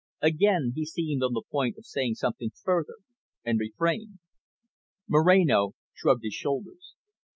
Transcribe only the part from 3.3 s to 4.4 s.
and refrained.